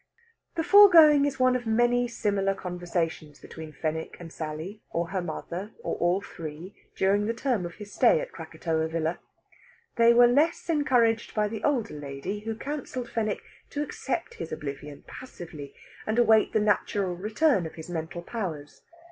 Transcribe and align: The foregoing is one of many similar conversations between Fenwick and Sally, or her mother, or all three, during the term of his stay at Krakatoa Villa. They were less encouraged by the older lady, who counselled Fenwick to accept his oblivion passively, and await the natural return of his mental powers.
The 0.55 0.63
foregoing 0.63 1.25
is 1.25 1.39
one 1.39 1.55
of 1.55 1.67
many 1.67 2.07
similar 2.07 2.55
conversations 2.55 3.39
between 3.39 3.71
Fenwick 3.71 4.17
and 4.19 4.33
Sally, 4.33 4.81
or 4.89 5.09
her 5.09 5.21
mother, 5.21 5.73
or 5.83 5.95
all 5.97 6.21
three, 6.21 6.73
during 6.95 7.27
the 7.27 7.35
term 7.35 7.67
of 7.67 7.75
his 7.75 7.93
stay 7.93 8.19
at 8.19 8.31
Krakatoa 8.31 8.87
Villa. 8.87 9.19
They 9.97 10.11
were 10.11 10.25
less 10.25 10.71
encouraged 10.71 11.35
by 11.35 11.47
the 11.49 11.63
older 11.63 11.93
lady, 11.93 12.39
who 12.39 12.55
counselled 12.55 13.11
Fenwick 13.11 13.43
to 13.69 13.83
accept 13.83 14.33
his 14.41 14.51
oblivion 14.51 15.03
passively, 15.05 15.75
and 16.07 16.17
await 16.17 16.51
the 16.51 16.59
natural 16.59 17.15
return 17.15 17.67
of 17.67 17.75
his 17.75 17.87
mental 17.87 18.23
powers. 18.23 18.81